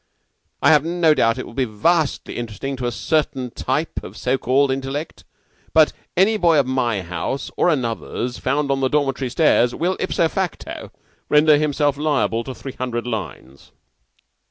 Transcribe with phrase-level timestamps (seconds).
[0.63, 4.35] I have no doubt it will be vastly interesting to a certain type of so
[4.35, 5.25] called intellect;
[5.73, 10.27] but any boy of my house or another's found on the dormitory stairs will ipso
[10.27, 10.89] facto
[11.29, 13.73] render himself liable to three hundred lines."